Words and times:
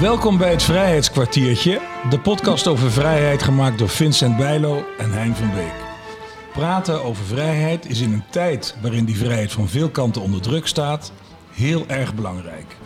Welkom 0.00 0.38
bij 0.38 0.50
het 0.50 0.62
Vrijheidskwartiertje, 0.62 1.80
de 2.10 2.20
podcast 2.20 2.66
over 2.66 2.90
vrijheid 2.90 3.42
gemaakt 3.42 3.78
door 3.78 3.88
Vincent 3.88 4.36
Bijlo 4.36 4.84
en 4.98 5.12
Hein 5.12 5.34
van 5.34 5.50
Beek. 5.54 5.74
Praten 6.52 7.04
over 7.04 7.24
vrijheid 7.24 7.88
is 7.90 8.00
in 8.00 8.12
een 8.12 8.24
tijd 8.30 8.76
waarin 8.82 9.04
die 9.04 9.16
vrijheid 9.16 9.52
van 9.52 9.68
veel 9.68 9.88
kanten 9.88 10.22
onder 10.22 10.40
druk 10.40 10.66
staat, 10.66 11.12
heel 11.52 11.84
erg 11.86 12.14
belangrijk. 12.14 12.76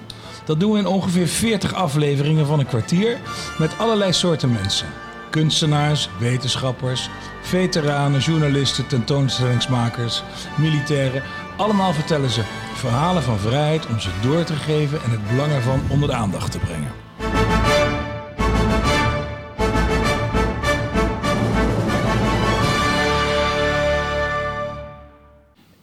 Dat 0.44 0.60
doen 0.60 0.72
we 0.72 0.78
in 0.78 0.86
ongeveer 0.86 1.26
40 1.26 1.74
afleveringen 1.74 2.46
van 2.46 2.58
een 2.58 2.66
kwartier 2.66 3.20
met 3.58 3.78
allerlei 3.78 4.12
soorten 4.12 4.52
mensen. 4.52 4.86
Kunstenaars, 5.30 6.08
wetenschappers, 6.18 7.08
veteranen, 7.42 8.20
journalisten, 8.20 8.86
tentoonstellingsmakers, 8.86 10.22
militairen. 10.58 11.22
Allemaal 11.56 11.92
vertellen 11.92 12.30
ze 12.30 12.42
verhalen 12.74 13.22
van 13.22 13.38
vrijheid 13.38 13.86
om 13.86 14.00
ze 14.00 14.10
door 14.22 14.44
te 14.44 14.54
geven 14.54 15.02
en 15.02 15.10
het 15.10 15.28
belang 15.28 15.52
ervan 15.52 15.80
onder 15.88 16.08
de 16.08 16.14
aandacht 16.14 16.52
te 16.52 16.58
brengen. 16.58 16.90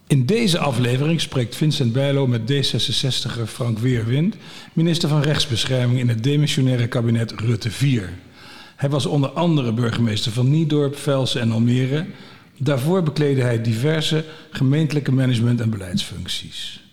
In 0.07 0.25
deze 0.25 0.59
aflevering 0.59 1.21
spreekt 1.21 1.55
Vincent 1.55 1.93
Bijlo 1.93 2.27
met 2.27 2.41
D66er 2.51 3.45
Frank 3.45 3.79
Weerwind, 3.79 4.35
minister 4.73 5.09
van 5.09 5.21
Rechtsbescherming 5.21 5.99
in 5.99 6.09
het 6.09 6.23
demissionaire 6.23 6.87
kabinet 6.87 7.31
Rutte 7.31 7.71
4. 7.71 8.09
Hij 8.75 8.89
was 8.89 9.05
onder 9.05 9.29
andere 9.29 9.73
burgemeester 9.73 10.31
van 10.31 10.49
Niedorp, 10.49 10.97
Velsen 10.97 11.41
en 11.41 11.51
Almere. 11.51 12.05
Daarvoor 12.61 13.03
bekleedde 13.03 13.41
hij 13.41 13.61
diverse 13.61 14.25
gemeentelijke 14.49 15.11
management- 15.11 15.61
en 15.61 15.69
beleidsfuncties. 15.69 16.83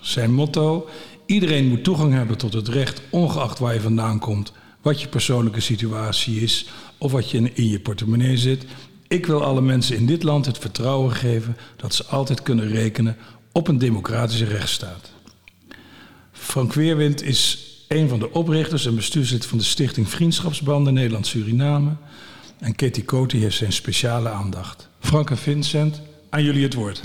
Zijn 0.00 0.32
motto: 0.32 0.88
iedereen 1.26 1.68
moet 1.68 1.84
toegang 1.84 2.12
hebben 2.12 2.38
tot 2.38 2.52
het 2.52 2.68
recht, 2.68 3.02
ongeacht 3.10 3.58
waar 3.58 3.74
je 3.74 3.80
vandaan 3.80 4.18
komt, 4.18 4.52
wat 4.80 5.00
je 5.00 5.08
persoonlijke 5.08 5.60
situatie 5.60 6.40
is 6.40 6.66
of 6.98 7.12
wat 7.12 7.30
je 7.30 7.50
in 7.54 7.68
je 7.68 7.80
portemonnee 7.80 8.36
zit. 8.36 8.64
Ik 9.08 9.26
wil 9.26 9.44
alle 9.44 9.60
mensen 9.60 9.96
in 9.96 10.06
dit 10.06 10.22
land 10.22 10.46
het 10.46 10.58
vertrouwen 10.58 11.12
geven 11.12 11.56
dat 11.76 11.94
ze 11.94 12.06
altijd 12.06 12.42
kunnen 12.42 12.68
rekenen 12.68 13.16
op 13.52 13.68
een 13.68 13.78
democratische 13.78 14.44
rechtsstaat. 14.44 15.10
Frank 16.32 16.72
Weerwind 16.72 17.22
is 17.22 17.66
een 17.88 18.08
van 18.08 18.18
de 18.18 18.32
oprichters 18.32 18.86
en 18.86 18.94
bestuurslid 18.94 19.46
van 19.46 19.58
de 19.58 19.64
Stichting 19.64 20.08
Vriendschapsbanden 20.08 20.94
Nederland-Suriname. 20.94 21.90
En 22.58 22.74
Katie 22.74 23.04
Coty 23.04 23.38
heeft 23.38 23.56
zijn 23.56 23.72
speciale 23.72 24.28
aandacht. 24.28 24.90
Frank 25.02 25.30
en 25.30 25.38
Vincent, 25.38 26.00
aan 26.30 26.42
jullie 26.42 26.62
het 26.62 26.74
woord. 26.74 27.02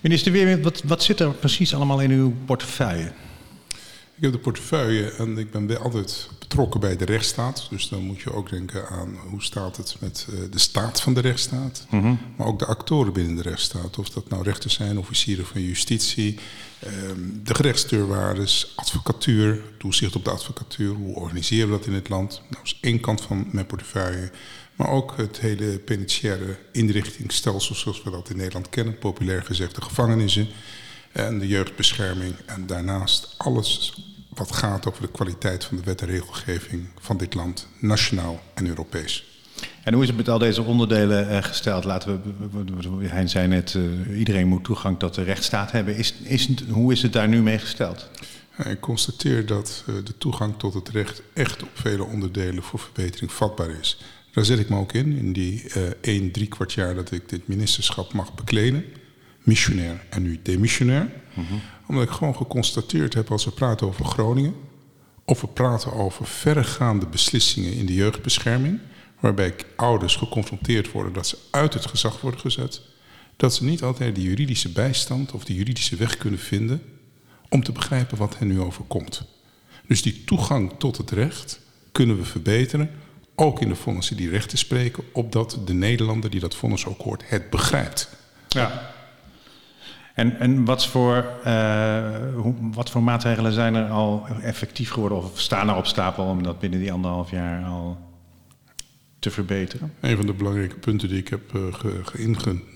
Minister 0.00 0.32
Weerwind, 0.32 0.64
wat, 0.64 0.82
wat 0.84 1.02
zit 1.02 1.20
er 1.20 1.30
precies 1.30 1.74
allemaal 1.74 2.00
in 2.00 2.10
uw 2.10 2.34
portefeuille? 2.44 3.12
Ik 4.16 4.22
heb 4.22 4.32
de 4.32 4.38
portefeuille 4.38 5.10
en 5.10 5.38
ik 5.38 5.50
ben 5.50 5.80
altijd 5.80 6.28
betrokken 6.38 6.80
bij 6.80 6.96
de 6.96 7.04
rechtsstaat. 7.04 7.66
Dus 7.70 7.88
dan 7.88 8.02
moet 8.02 8.20
je 8.20 8.32
ook 8.32 8.50
denken 8.50 8.88
aan 8.88 9.16
hoe 9.30 9.42
staat 9.42 9.76
het 9.76 9.96
met 9.98 10.26
eh, 10.30 10.38
de 10.50 10.58
staat 10.58 11.00
van 11.00 11.14
de 11.14 11.20
rechtsstaat. 11.20 11.86
Mhm. 11.90 12.14
Maar 12.36 12.46
ook 12.46 12.58
de 12.58 12.66
actoren 12.66 13.12
binnen 13.12 13.36
de 13.36 13.42
rechtsstaat. 13.42 13.98
Of 13.98 14.10
dat 14.10 14.28
nou 14.28 14.42
rechters 14.42 14.74
zijn, 14.74 14.98
officieren 14.98 15.46
van 15.46 15.62
justitie, 15.62 16.38
ehm, 16.78 16.92
de 17.42 17.54
gerechtsdeurwaarders, 17.54 18.72
advocatuur, 18.76 19.62
toezicht 19.78 20.16
op 20.16 20.24
de 20.24 20.30
advocatuur. 20.30 20.94
Hoe 20.94 21.14
organiseren 21.14 21.70
we 21.70 21.76
dat 21.76 21.86
in 21.86 21.92
het 21.92 22.08
land? 22.08 22.30
Nou, 22.30 22.46
dat 22.50 22.64
is 22.64 22.78
één 22.80 23.00
kant 23.00 23.20
van 23.20 23.48
mijn 23.50 23.66
portefeuille. 23.66 24.30
Maar 24.76 24.88
ook 24.88 25.16
het 25.16 25.40
hele 25.40 25.78
penitentiaire 25.78 26.56
inrichtingsstelsel 26.72 27.74
zoals 27.74 28.02
we 28.02 28.10
dat 28.10 28.30
in 28.30 28.36
Nederland 28.36 28.68
kennen. 28.68 28.98
Populair 28.98 29.42
gezegd 29.42 29.74
de 29.74 29.82
gevangenissen 29.82 30.48
en 31.12 31.38
de 31.38 31.46
jeugdbescherming. 31.46 32.34
En 32.46 32.66
daarnaast 32.66 33.34
alles 33.36 33.94
wat 34.28 34.52
gaat 34.52 34.88
over 34.88 35.02
de 35.02 35.10
kwaliteit 35.10 35.64
van 35.64 35.76
de 35.76 35.82
wet 35.82 36.00
en 36.00 36.06
regelgeving 36.08 36.88
van 37.00 37.16
dit 37.16 37.34
land, 37.34 37.68
nationaal 37.78 38.42
en 38.54 38.66
Europees. 38.66 39.32
En 39.82 39.92
hoe 39.94 40.02
is 40.02 40.08
het 40.08 40.16
met 40.16 40.28
al 40.28 40.38
deze 40.38 40.62
onderdelen 40.62 41.30
uh, 41.30 41.42
gesteld? 41.42 41.84
Laten 41.84 42.22
we, 42.98 43.08
Hein 43.08 43.28
zei 43.28 43.48
net, 43.48 43.74
uh, 43.74 44.18
iedereen 44.18 44.48
moet 44.48 44.64
toegang 44.64 44.98
tot 44.98 45.14
de 45.14 45.22
rechtsstaat 45.22 45.72
hebben. 45.72 45.96
Is, 45.96 46.14
is 46.22 46.48
hoe 46.70 46.92
is 46.92 47.02
het 47.02 47.12
daar 47.12 47.28
nu 47.28 47.42
mee 47.42 47.58
gesteld? 47.58 48.08
Ik 48.64 48.80
constateer 48.80 49.46
dat 49.46 49.84
uh, 49.88 49.94
de 50.04 50.18
toegang 50.18 50.58
tot 50.58 50.74
het 50.74 50.88
recht 50.88 51.22
echt 51.32 51.62
op 51.62 51.68
vele 51.74 52.04
onderdelen 52.04 52.62
voor 52.62 52.78
verbetering 52.78 53.32
vatbaar 53.32 53.70
is. 53.80 53.98
Daar 54.34 54.44
zet 54.44 54.58
ik 54.58 54.68
me 54.68 54.76
ook 54.76 54.92
in, 54.92 55.16
in 55.16 55.32
die 55.32 55.62
één, 56.00 56.30
drie 56.30 56.48
kwart 56.48 56.72
jaar 56.72 56.94
dat 56.94 57.10
ik 57.10 57.28
dit 57.28 57.48
ministerschap 57.48 58.12
mag 58.12 58.34
bekleden. 58.34 58.84
Missionair 59.42 60.04
en 60.10 60.22
nu 60.22 60.40
demissionair. 60.42 61.12
Mm 61.34 61.46
-hmm. 61.46 61.60
Omdat 61.86 62.04
ik 62.04 62.10
gewoon 62.10 62.36
geconstateerd 62.36 63.14
heb 63.14 63.30
als 63.30 63.44
we 63.44 63.50
praten 63.50 63.86
over 63.86 64.04
Groningen... 64.04 64.54
of 65.24 65.40
we 65.40 65.46
praten 65.46 65.92
over 65.92 66.26
verregaande 66.26 67.06
beslissingen 67.06 67.72
in 67.72 67.86
de 67.86 67.94
jeugdbescherming... 67.94 68.80
waarbij 69.20 69.54
ouders 69.76 70.16
geconfronteerd 70.16 70.92
worden 70.92 71.12
dat 71.12 71.26
ze 71.26 71.38
uit 71.50 71.74
het 71.74 71.86
gezag 71.86 72.20
worden 72.20 72.40
gezet... 72.40 72.80
dat 73.36 73.54
ze 73.54 73.64
niet 73.64 73.82
altijd 73.82 74.14
de 74.14 74.22
juridische 74.22 74.72
bijstand 74.72 75.32
of 75.32 75.44
de 75.44 75.54
juridische 75.54 75.96
weg 75.96 76.16
kunnen 76.16 76.40
vinden... 76.40 76.82
om 77.48 77.62
te 77.62 77.72
begrijpen 77.72 78.18
wat 78.18 78.38
hen 78.38 78.48
nu 78.48 78.60
overkomt. 78.60 79.22
Dus 79.86 80.02
die 80.02 80.24
toegang 80.24 80.72
tot 80.78 80.96
het 80.96 81.10
recht 81.10 81.60
kunnen 81.92 82.16
we 82.16 82.24
verbeteren... 82.24 82.90
ook 83.34 83.60
in 83.60 83.68
de 83.68 83.74
vonnissen 83.74 84.16
die 84.16 84.28
rechten 84.28 84.58
spreken... 84.58 85.04
opdat 85.12 85.58
de 85.64 85.74
Nederlander 85.74 86.30
die 86.30 86.40
dat 86.40 86.54
vonnis 86.54 86.86
ook 86.86 87.00
hoort 87.00 87.22
het 87.26 87.50
begrijpt. 87.50 88.16
Ja. 88.48 88.92
En, 90.14 90.38
en 90.38 90.64
wat, 90.64 90.86
voor, 90.86 91.26
uh, 91.46 92.34
hoe, 92.36 92.54
wat 92.72 92.90
voor 92.90 93.02
maatregelen 93.02 93.52
zijn 93.52 93.74
er 93.74 93.90
al 93.90 94.26
effectief 94.42 94.90
geworden 94.90 95.18
of 95.18 95.40
staan 95.40 95.68
er 95.68 95.76
op 95.76 95.86
stapel 95.86 96.24
om 96.24 96.42
dat 96.42 96.58
binnen 96.58 96.78
die 96.78 96.92
anderhalf 96.92 97.30
jaar 97.30 97.64
al 97.64 97.98
te 99.18 99.30
verbeteren? 99.30 99.92
Een 100.00 100.16
van 100.16 100.26
de 100.26 100.32
belangrijke 100.32 100.74
punten 100.74 101.08
die 101.08 101.18
ik 101.18 101.28
heb 101.28 101.52
uh, 101.54 101.74
ge, 101.74 102.00
ge 102.04 102.18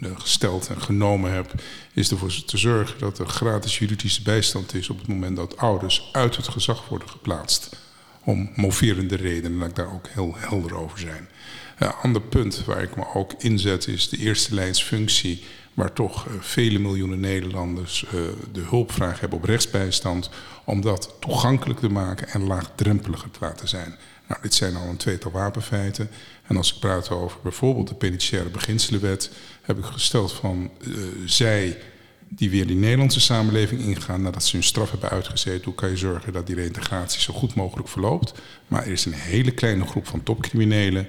ingesteld 0.00 0.68
en 0.68 0.80
genomen 0.80 1.32
heb, 1.32 1.54
is 1.92 2.10
ervoor 2.10 2.44
te 2.44 2.58
zorgen 2.58 2.98
dat 2.98 3.18
er 3.18 3.28
gratis 3.28 3.78
juridische 3.78 4.22
bijstand 4.22 4.74
is 4.74 4.90
op 4.90 4.98
het 4.98 5.08
moment 5.08 5.36
dat 5.36 5.56
ouders 5.56 6.08
uit 6.12 6.36
het 6.36 6.48
gezag 6.48 6.88
worden 6.88 7.08
geplaatst. 7.08 7.87
Om 8.28 8.50
moverende 8.54 9.16
redenen, 9.16 9.58
laat 9.58 9.68
ik 9.68 9.74
daar 9.74 9.92
ook 9.92 10.08
heel 10.08 10.34
helder 10.36 10.74
over 10.74 10.98
zijn. 10.98 11.28
Een 11.78 11.92
ander 11.92 12.22
punt 12.22 12.64
waar 12.64 12.82
ik 12.82 12.96
me 12.96 13.14
ook 13.14 13.32
inzet 13.38 13.86
is 13.86 14.08
de 14.08 14.16
eerste 14.16 14.54
lijnsfunctie 14.54 15.44
waar 15.74 15.92
toch 15.92 16.26
uh, 16.26 16.32
vele 16.40 16.78
miljoenen 16.78 17.20
Nederlanders 17.20 18.04
uh, 18.04 18.10
de 18.52 18.60
hulpvraag 18.60 19.20
hebben 19.20 19.38
op 19.38 19.44
rechtsbijstand, 19.44 20.30
om 20.64 20.80
dat 20.80 21.14
toegankelijk 21.20 21.80
te 21.80 21.88
maken 21.88 22.28
en 22.28 22.46
laagdrempeliger 22.46 23.30
te 23.30 23.38
laten 23.40 23.68
zijn. 23.68 23.96
Nou, 24.26 24.40
dit 24.42 24.54
zijn 24.54 24.76
al 24.76 24.88
een 24.88 24.96
tweetal 24.96 25.30
wapenfeiten. 25.30 26.10
En 26.46 26.56
als 26.56 26.72
ik 26.72 26.80
praat 26.80 27.10
over 27.10 27.38
bijvoorbeeld 27.42 27.88
de 27.88 27.94
penitentiaire 27.94 28.50
beginselenwet, 28.50 29.30
heb 29.62 29.78
ik 29.78 29.84
gesteld 29.84 30.32
van 30.32 30.70
uh, 30.80 30.96
zij 31.24 31.78
die 32.28 32.50
weer 32.50 32.66
die 32.66 32.76
Nederlandse 32.76 33.20
samenleving 33.20 33.80
ingaan 33.80 34.22
nadat 34.22 34.44
ze 34.44 34.56
hun 34.56 34.64
straf 34.64 34.90
hebben 34.90 35.10
uitgezeten, 35.10 35.64
hoe 35.64 35.74
kan 35.74 35.88
je 35.88 35.96
zorgen 35.96 36.32
dat 36.32 36.46
die 36.46 36.56
reïntegratie 36.56 37.20
zo 37.20 37.32
goed 37.32 37.54
mogelijk 37.54 37.88
verloopt. 37.88 38.32
Maar 38.68 38.82
er 38.82 38.92
is 38.92 39.04
een 39.04 39.12
hele 39.12 39.50
kleine 39.50 39.86
groep 39.86 40.06
van 40.06 40.22
topcriminelen 40.22 41.06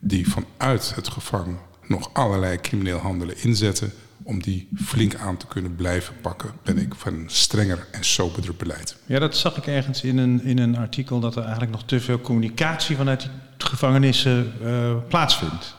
die 0.00 0.28
vanuit 0.28 0.94
het 0.94 1.08
gevang 1.08 1.56
nog 1.86 2.10
allerlei 2.12 2.60
crimineel 2.60 2.98
handelen 2.98 3.42
inzetten. 3.42 3.92
Om 4.22 4.42
die 4.42 4.68
flink 4.76 5.14
aan 5.14 5.36
te 5.36 5.46
kunnen 5.46 5.74
blijven 5.74 6.14
pakken, 6.20 6.50
ben 6.62 6.78
ik 6.78 6.94
van 6.94 7.14
een 7.14 7.30
strenger 7.30 7.86
en 7.92 8.04
soberder 8.04 8.54
beleid. 8.54 8.96
Ja, 9.06 9.18
dat 9.18 9.36
zag 9.36 9.56
ik 9.56 9.66
ergens 9.66 10.02
in 10.02 10.18
een, 10.18 10.44
in 10.44 10.58
een 10.58 10.76
artikel 10.76 11.20
dat 11.20 11.36
er 11.36 11.42
eigenlijk 11.42 11.72
nog 11.72 11.84
te 11.84 12.00
veel 12.00 12.20
communicatie 12.20 12.96
vanuit 12.96 13.20
die 13.20 13.30
gevangenissen 13.56 14.52
uh, 14.62 14.94
plaatsvindt. 15.08 15.76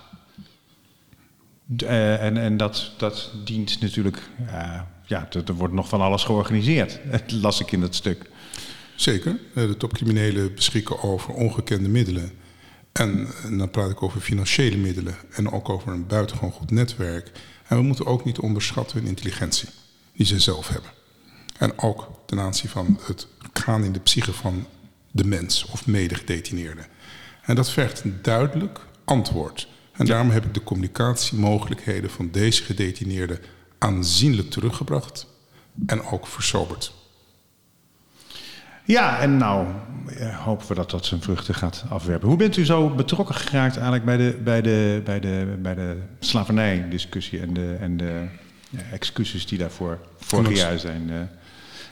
Uh, 1.78 2.24
en 2.24 2.38
en 2.38 2.58
dat, 2.58 2.92
dat 2.98 3.32
dient 3.44 3.82
natuurlijk, 3.82 4.30
uh, 4.42 4.82
ja, 5.06 5.28
er 5.46 5.54
wordt 5.54 5.74
nog 5.74 5.90
van 5.90 6.02
alles 6.02 6.24
georganiseerd. 6.24 7.00
Dat 7.12 7.32
las 7.32 7.60
ik 7.60 7.72
in 7.72 7.82
dat 7.82 7.96
stuk. 7.96 8.30
Zeker. 8.96 9.40
De 9.54 9.78
topcriminelen 9.78 10.56
beschikken 10.56 11.04
over 11.04 11.34
ongekende 11.34 11.90
middelen. 11.90 12.32
En, 12.92 13.28
dan 13.58 13.70
praat 13.70 13.92
ik 13.92 14.04
over 14.04 14.22
financiële 14.22 14.78
middelen 14.78 15.16
en 15.32 15.52
ook 15.52 15.70
over 15.70 15.92
een 15.92 16.08
buitengewoon 16.08 16.52
goed 16.52 16.72
netwerk. 16.72 17.32
En 17.68 17.78
we 17.78 17.84
moeten 17.84 18.06
ook 18.06 18.26
niet 18.26 18.40
onderschatten 18.40 18.98
hun 18.98 19.08
intelligentie, 19.08 19.70
die 20.14 20.26
ze 20.26 20.40
zelf 20.40 20.68
hebben. 20.68 20.92
En 21.58 21.80
ook 21.80 22.12
ten 22.26 22.40
aanzien 22.40 22.70
van 22.70 23.00
het 23.02 23.28
gaan 23.54 23.84
in 23.84 23.92
de 23.92 24.00
psyche 24.00 24.34
van 24.34 24.66
de 25.12 25.24
mens 25.24 25.66
of 25.66 25.88
medegedetineerde. 25.88 26.82
En 27.42 27.56
dat 27.56 27.70
vergt 27.70 28.04
een 28.04 28.20
duidelijk 28.22 28.80
antwoord. 29.06 29.68
En 30.00 30.06
daarom 30.06 30.30
heb 30.30 30.46
ik 30.46 30.54
de 30.54 30.64
communicatiemogelijkheden 30.64 32.10
van 32.10 32.30
deze 32.32 32.64
gedetineerden 32.64 33.40
aanzienlijk 33.78 34.50
teruggebracht 34.50 35.28
en 35.86 36.04
ook 36.04 36.28
versoberd. 36.28 36.94
Ja, 38.86 39.20
en 39.20 39.38
nou 39.38 39.68
hopen 40.44 40.68
we 40.68 40.74
dat 40.74 40.90
dat 40.90 41.06
zijn 41.06 41.22
vruchten 41.22 41.56
gaat 41.56 41.84
afwerpen. 41.90 42.28
Hoe 42.28 42.38
bent 42.38 42.58
u 42.58 42.66
zo 42.66 42.90
betrokken 42.90 43.36
geraakt 43.36 43.76
eigenlijk 43.76 44.06
bij 44.06 44.18
de, 44.18 44.38
bij 44.44 44.62
de, 44.62 45.02
bij 45.04 45.20
de, 45.20 45.58
bij 45.62 45.76
de 45.76 45.98
slavernijdiscussie 46.20 47.40
en 47.40 47.54
de, 47.54 47.78
en 47.80 47.98
de 47.98 48.28
ja, 48.70 48.82
excuses 48.92 49.46
die 49.46 49.58
daarvoor 49.58 50.00
vorig 50.18 50.58
jaar 50.58 50.80
zijn? 50.80 51.30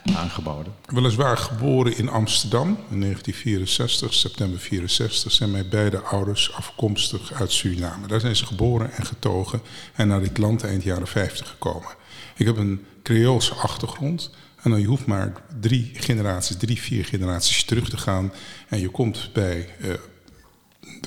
Aangeboden. 0.04 0.72
Weliswaar 0.84 1.36
geboren 1.36 1.96
in 1.96 2.08
Amsterdam 2.08 2.68
in 2.68 3.00
1964, 3.00 4.14
september 4.14 4.60
64, 4.60 5.32
zijn 5.32 5.50
mijn 5.50 5.68
beide 5.68 6.00
ouders 6.00 6.52
afkomstig 6.52 7.32
uit 7.32 7.52
Suriname. 7.52 8.06
Daar 8.06 8.20
zijn 8.20 8.36
ze 8.36 8.46
geboren 8.46 8.92
en 8.92 9.06
getogen 9.06 9.60
en 9.94 10.08
naar 10.08 10.20
dit 10.20 10.38
land 10.38 10.64
eind 10.64 10.82
jaren 10.82 11.06
50 11.06 11.48
gekomen. 11.48 11.94
Ik 12.36 12.46
heb 12.46 12.56
een 12.56 12.84
Creoolse 13.02 13.54
achtergrond 13.54 14.30
en 14.62 14.70
dan 14.70 14.80
je 14.80 14.86
hoeft 14.86 15.06
maar 15.06 15.32
drie 15.60 15.90
generaties, 15.94 16.56
drie, 16.56 16.80
vier 16.80 17.04
generaties 17.04 17.64
terug 17.64 17.88
te 17.90 17.96
gaan 17.96 18.32
en 18.68 18.80
je 18.80 18.88
komt 18.88 19.30
bij 19.32 19.68
uh, 19.80 19.94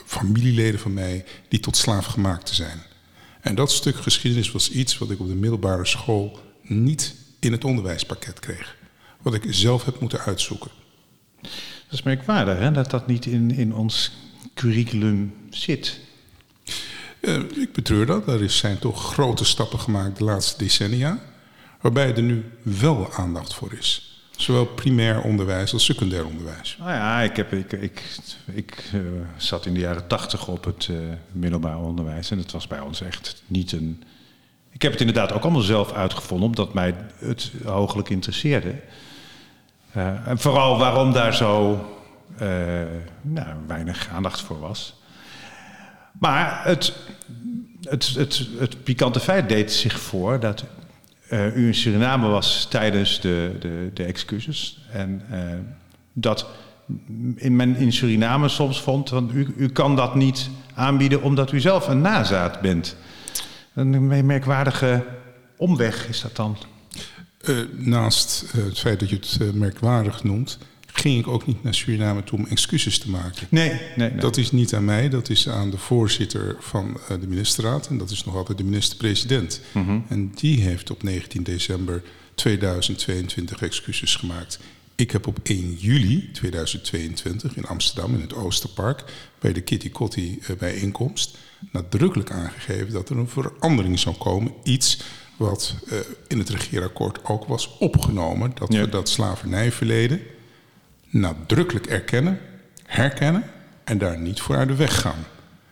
familieleden 0.06 0.80
van 0.80 0.94
mij 0.94 1.26
die 1.50 1.60
tot 1.60 1.78
slaaf 1.78 2.06
gemaakt 2.06 2.50
zijn. 2.50 2.84
En 3.42 3.56
dat 3.56 3.72
stuk 3.72 3.96
geschiedenis 3.96 4.52
was 4.52 4.72
iets 4.72 4.98
wat 4.98 5.12
ik 5.12 5.20
op 5.20 5.28
de 5.28 5.36
middelbare 5.36 5.86
school 5.86 6.40
niet 6.62 7.16
in 7.40 7.52
het 7.52 7.64
onderwijspakket 7.64 8.40
kreeg. 8.40 8.80
Wat 9.22 9.34
ik 9.34 9.44
zelf 9.50 9.86
heb 9.86 10.00
moeten 10.00 10.20
uitzoeken. 10.20 10.72
Dat 11.42 12.00
is 12.00 12.04
merkwaardig 12.04 12.58
hè? 12.58 12.72
dat 12.72 12.90
dat 12.90 13.08
niet 13.08 13.26
in, 13.26 13.52
in 13.52 13.74
ons 13.74 14.12
curriculum 14.54 15.34
zit. 15.50 16.00
Uh, 17.22 17.40
ik 17.40 17.72
betreur 17.74 18.06
dat. 18.06 18.28
Er 18.28 18.50
zijn 18.50 18.80
toch 18.80 19.14
grote 19.14 19.46
stappen 19.46 19.80
gemaakt 19.80 20.18
de 20.18 20.24
laatste 20.24 20.64
decennia. 20.64 21.20
Waarbij 21.82 22.16
er 22.16 22.22
nu 22.22 22.44
wel 22.62 23.14
aandacht 23.14 23.54
voor 23.54 23.74
is. 23.74 24.12
Zowel 24.42 24.66
primair 24.66 25.22
onderwijs 25.22 25.74
als 25.74 25.86
secundair 25.86 26.26
onderwijs. 26.26 26.76
Nou 26.80 26.92
ja, 26.92 27.22
ik, 27.22 27.36
heb, 27.36 27.54
ik, 27.54 27.72
ik, 27.72 28.02
ik 28.54 28.84
uh, 28.94 29.02
zat 29.38 29.66
in 29.66 29.74
de 29.74 29.80
jaren 29.80 30.08
tachtig 30.08 30.48
op 30.48 30.64
het 30.64 30.88
uh, 30.92 30.98
middelbaar 31.32 31.80
onderwijs. 31.80 32.32
En 32.32 32.38
het 32.38 32.52
was 32.52 32.68
bij 32.68 32.80
ons 32.80 33.02
echt 33.02 33.44
niet 33.48 33.72
een. 33.72 34.04
Ik 34.72 34.82
heb 34.82 34.92
het 34.92 35.02
inderdaad 35.02 35.32
ook 35.32 35.44
allemaal 35.44 35.62
zelf 35.62 35.94
uitgevonden, 35.94 36.48
omdat 36.48 36.74
mij 36.74 36.96
het 37.20 37.52
hooglijk 37.64 38.10
interesseerde. 38.10 38.76
Uh, 39.98 40.28
en 40.28 40.40
vooral 40.40 40.78
waarom 40.78 41.14
daar 41.14 41.34
zo 41.34 41.86
nou, 43.22 43.48
weinig 43.68 44.10
aandacht 44.14 44.42
voor 44.42 44.60
was. 44.60 45.02
Maar 46.20 46.62
het, 46.64 46.94
het, 47.82 48.14
het, 48.16 48.48
het 48.60 48.84
pikante 48.84 49.20
feit 49.20 49.50
deed 49.50 49.72
zich 49.72 50.00
voor 50.00 50.40
dat 50.40 50.64
uh, 51.30 51.56
u 51.56 51.68
in 51.68 51.76
Suriname 51.76 52.28
was 52.28 52.66
tijdens 52.70 53.20
de, 53.22 53.56
de, 53.60 53.90
de 53.94 54.04
excuses. 54.04 54.88
En 54.92 55.22
dat 56.14 56.46
in 57.36 57.56
men 57.56 57.76
in 57.76 57.94
Suriname 57.94 58.50
soms 58.50 58.82
vond, 58.82 59.10
want 59.10 59.34
u, 59.34 59.54
u 59.58 59.70
kan 59.70 59.96
dat 59.96 60.16
niet 60.16 60.50
aanbieden 60.74 61.22
omdat 61.22 61.52
u 61.52 61.60
zelf 61.60 61.88
een 61.88 62.02
nazaat 62.02 62.62
bent. 62.62 62.96
Een 63.74 64.26
merkwaardige 64.26 65.04
omweg 65.58 66.08
is 66.08 66.22
dat 66.22 66.36
dan? 66.36 66.58
Uh, 67.44 67.60
naast 67.78 68.44
het 68.52 68.80
feit 68.80 69.00
dat 69.00 69.10
je 69.10 69.16
het 69.16 69.56
merkwaardig 69.56 70.24
noemt, 70.24 70.58
ging 71.02 71.20
ik 71.20 71.28
ook 71.28 71.46
niet 71.46 71.64
naar 71.64 71.74
Suriname 71.74 72.24
toe 72.24 72.40
om 72.40 72.46
excuses 72.46 73.00
te 73.00 73.10
maken. 73.10 73.48
Nee, 73.50 73.70
nee, 73.70 73.80
nee, 73.96 74.16
Dat 74.16 74.38
is 74.38 74.52
niet 74.52 74.74
aan 74.74 74.86
mij, 74.86 75.10
dat 75.10 75.30
is 75.30 75.50
aan 75.50 75.70
de 75.70 75.78
voorzitter 75.78 76.56
van 76.60 77.00
eh, 77.08 77.20
de 77.20 77.28
ministerraad. 77.28 77.88
En 77.88 77.98
dat 77.98 78.10
is 78.10 78.24
nog 78.24 78.36
altijd 78.36 78.58
de 78.58 78.64
minister-president. 78.64 79.62
Mm 79.72 79.86
-hmm. 79.86 80.06
En 80.08 80.32
die 80.36 80.62
heeft 80.62 80.92
op 80.92 81.04
19 81.04 81.44
december 81.44 82.04
2022 82.36 83.62
excuses 83.62 84.16
gemaakt. 84.16 84.60
Ik 84.96 85.12
heb 85.12 85.28
op 85.28 85.40
1 85.44 85.74
juli 85.74 86.30
2022 86.32 87.56
in 87.56 87.66
Amsterdam, 87.66 88.14
in 88.14 88.22
het 88.22 88.34
Oosterpark, 88.34 89.04
bij 89.40 89.54
de 89.54 89.62
Kitty 89.62 89.90
Kotti 89.90 90.40
bijeenkomst, 90.60 91.38
nadrukkelijk 91.72 92.32
aangegeven 92.32 92.92
dat 92.92 93.10
er 93.10 93.18
een 93.18 93.28
verandering 93.28 94.00
zou 94.00 94.16
komen. 94.16 94.54
Iets 94.64 94.98
wat 95.42 95.76
uh, 95.92 96.00
in 96.28 96.38
het 96.38 96.50
regeerakkoord 96.50 97.26
ook 97.26 97.46
was 97.46 97.78
opgenomen. 97.78 98.52
Dat 98.54 98.74
ja. 98.74 98.82
we 98.82 98.90
dat 98.90 99.10
slavernijverleden 99.10 100.22
nadrukkelijk 101.10 101.86
erkennen, 101.86 102.40
herkennen 102.86 103.44
en 103.84 103.98
daar 103.98 104.20
niet 104.20 104.42
voor 104.42 104.56
uit 104.56 104.68
de 104.68 104.76
weg 104.76 105.02
gaan. 105.02 105.26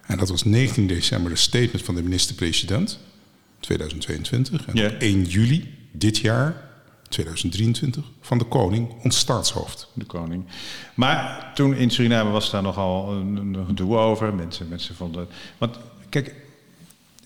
En 0.05 0.17
dat 0.17 0.29
was 0.29 0.43
19 0.43 0.87
december 0.87 1.31
de 1.31 1.37
statement 1.37 1.83
van 1.83 1.95
de 1.95 2.03
minister-president, 2.03 2.99
2022. 3.59 4.65
En 4.65 4.75
ja. 4.75 4.91
1 4.91 5.23
juli 5.23 5.77
dit 5.91 6.17
jaar, 6.17 6.69
2023, 7.09 8.03
van 8.21 8.37
de 8.37 8.45
koning, 8.45 9.03
ons 9.03 9.17
staatshoofd. 9.17 9.87
De 9.93 10.05
koning. 10.05 10.45
Maar 10.93 11.51
toen 11.53 11.75
in 11.75 11.89
Suriname 11.89 12.29
was 12.29 12.51
daar 12.51 12.61
nogal 12.61 13.11
een, 13.11 13.35
een 13.35 13.65
gedoe 13.65 13.97
over. 13.97 14.33
Mensen, 14.33 14.67
mensen 14.67 14.95
vonden... 14.95 15.27
Want 15.57 15.77
kijk, 16.09 16.35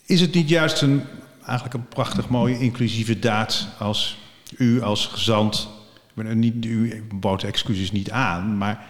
is 0.05 0.21
het 0.21 0.33
niet 0.33 0.49
juist 0.49 0.81
een, 0.81 1.01
eigenlijk 1.45 1.73
een 1.73 1.87
prachtig 1.87 2.29
mooie 2.29 2.59
inclusieve 2.59 3.19
daad 3.19 3.67
als 3.79 4.17
u 4.57 4.81
als 4.81 5.05
gezant 5.05 5.67
niet, 6.13 6.65
u 6.65 7.03
bood 7.13 7.43
excuses 7.43 7.91
niet 7.91 8.11
aan, 8.11 8.57
maar 8.57 8.85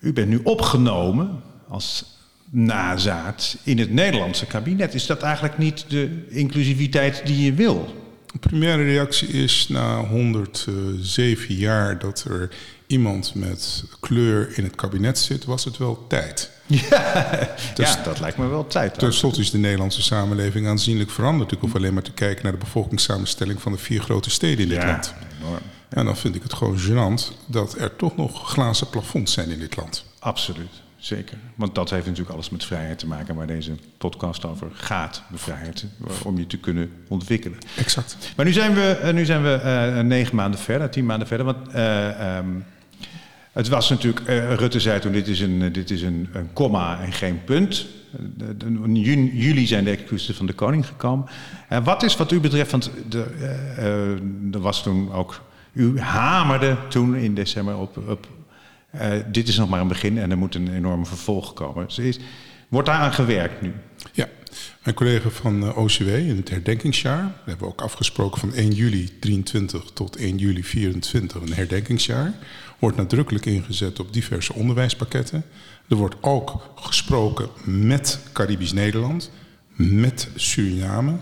u 0.00 0.12
bent 0.12 0.28
nu 0.28 0.40
opgenomen 0.42 1.42
als 1.68 2.04
nazaat 2.50 3.56
in 3.62 3.78
het 3.78 3.92
Nederlandse 3.92 4.46
kabinet. 4.46 4.94
Is 4.94 5.06
dat 5.06 5.22
eigenlijk 5.22 5.58
niet 5.58 5.84
de 5.88 6.26
inclusiviteit 6.28 7.26
die 7.26 7.44
je 7.44 7.52
wil? 7.52 8.02
De 8.32 8.38
primaire 8.38 8.82
reactie 8.82 9.28
is 9.28 9.68
na 9.68 10.04
107 10.04 11.54
jaar 11.54 11.98
dat 11.98 12.24
er 12.28 12.50
iemand 12.86 13.34
met 13.34 13.84
kleur 14.00 14.58
in 14.58 14.64
het 14.64 14.74
kabinet 14.74 15.18
zit, 15.18 15.44
was 15.44 15.64
het 15.64 15.76
wel 15.76 16.06
tijd. 16.08 16.50
Ja, 16.66 17.48
dus, 17.74 17.92
ja 17.92 18.02
dat 18.02 18.20
lijkt 18.20 18.36
me 18.36 18.46
wel 18.46 18.66
tijd. 18.66 18.98
Ten 18.98 19.12
slotte 19.12 19.40
is 19.40 19.50
de 19.50 19.58
Nederlandse 19.58 20.02
samenleving 20.02 20.66
aanzienlijk 20.66 21.10
veranderd. 21.10 21.52
Ik 21.52 21.58
hoef 21.60 21.74
alleen 21.74 21.94
maar 21.94 22.02
te 22.02 22.12
kijken 22.12 22.42
naar 22.42 22.52
de 22.52 22.58
bevolkingssamenstelling 22.58 23.62
van 23.62 23.72
de 23.72 23.78
vier 23.78 24.00
grote 24.00 24.30
steden 24.30 24.62
in 24.62 24.68
dit 24.68 24.82
ja, 24.82 24.86
land. 24.86 25.14
Enorm. 25.40 25.62
En 25.88 26.04
dan 26.04 26.16
vind 26.16 26.34
ik 26.34 26.42
het 26.42 26.52
gewoon 26.52 26.78
gênant 26.78 27.32
dat 27.46 27.78
er 27.78 27.96
toch 27.96 28.16
nog 28.16 28.50
glazen 28.50 28.90
plafonds 28.90 29.32
zijn 29.32 29.50
in 29.50 29.58
dit 29.58 29.76
land. 29.76 30.04
Absoluut, 30.18 30.70
zeker. 30.96 31.36
Want 31.54 31.74
dat 31.74 31.90
heeft 31.90 32.06
natuurlijk 32.06 32.34
alles 32.34 32.50
met 32.50 32.64
vrijheid 32.64 32.98
te 32.98 33.06
maken, 33.06 33.34
waar 33.34 33.46
deze 33.46 33.72
podcast 33.98 34.44
over 34.44 34.68
gaat. 34.72 35.22
De 35.30 35.38
vrijheid 35.38 35.84
om 36.22 36.38
je 36.38 36.46
te 36.46 36.58
kunnen 36.58 36.92
ontwikkelen. 37.08 37.58
Exact. 37.76 38.16
Maar 38.36 38.44
nu 38.44 38.52
zijn 38.52 38.74
we, 38.74 39.10
nu 39.12 39.24
zijn 39.24 39.42
we 39.42 39.60
uh, 39.96 40.02
negen 40.02 40.36
maanden 40.36 40.60
verder, 40.60 40.90
tien 40.90 41.06
maanden 41.06 41.28
verder. 41.28 41.46
Want 41.46 41.74
uh, 41.74 42.36
um, 42.36 42.64
het 43.54 43.68
was 43.68 43.90
natuurlijk, 43.90 44.28
uh, 44.28 44.54
Rutte 44.54 44.80
zei 44.80 45.00
toen, 45.00 45.12
dit 45.12 45.28
is 45.28 45.40
een, 45.40 45.72
dit 45.72 45.90
is 45.90 46.02
een, 46.02 46.28
een 46.32 46.52
komma 46.52 47.00
en 47.00 47.12
geen 47.12 47.44
punt. 47.44 47.86
In 48.94 49.30
juli 49.34 49.66
zijn 49.66 49.84
de 49.84 49.90
excuses 49.90 50.36
van 50.36 50.46
de 50.46 50.52
koning 50.52 50.86
gekomen. 50.86 51.26
wat 51.84 52.02
is 52.02 52.16
wat 52.16 52.32
u 52.32 52.40
betreft, 52.40 52.70
want 52.70 52.90
de, 53.08 53.24
er 54.52 54.60
was 54.60 54.82
toen 54.82 55.12
ook 55.12 55.40
u 55.72 56.00
hamerde 56.00 56.76
toen 56.88 57.14
in 57.14 57.34
december 57.34 57.76
op, 57.76 57.96
op 58.08 58.26
dit 59.26 59.48
is 59.48 59.56
nog 59.56 59.68
maar 59.68 59.80
een 59.80 59.88
begin 59.88 60.18
en 60.18 60.30
er 60.30 60.38
moet 60.38 60.54
een 60.54 60.74
enorme 60.74 61.06
vervolg 61.06 61.52
komen. 61.52 61.86
Dus 61.86 61.98
is, 61.98 62.18
wordt 62.68 62.88
daar 62.88 63.00
aan 63.00 63.12
gewerkt 63.12 63.62
nu? 63.62 63.72
Ja, 64.12 64.28
mijn 64.84 64.96
collega 64.96 65.28
van 65.28 65.62
uh, 65.62 65.78
OCW 65.78 66.08
in 66.08 66.36
het 66.36 66.50
herdenkingsjaar, 66.50 67.24
we 67.24 67.50
hebben 67.50 67.68
ook 67.68 67.80
afgesproken 67.80 68.40
van 68.40 68.54
1 68.54 68.70
juli 68.70 69.18
23 69.18 69.84
tot 69.94 70.16
1 70.16 70.36
juli 70.36 70.64
24 70.64 71.42
een 71.42 71.52
herdenkingsjaar, 71.52 72.34
wordt 72.78 72.96
nadrukkelijk 72.96 73.46
ingezet 73.46 74.00
op 74.00 74.12
diverse 74.12 74.52
onderwijspakketten. 74.52 75.44
Er 75.88 75.96
wordt 75.96 76.14
ook 76.20 76.70
gesproken 76.74 77.48
met 77.64 78.18
Caribisch 78.32 78.72
Nederland, 78.72 79.30
met 79.76 80.28
Suriname, 80.34 81.16